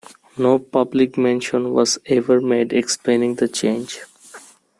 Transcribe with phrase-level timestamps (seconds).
[0.35, 4.01] No public mention was ever made explaining the change.